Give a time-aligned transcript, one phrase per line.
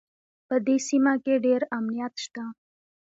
[0.47, 2.43] په دې سیمه کې ډېر امنیت شته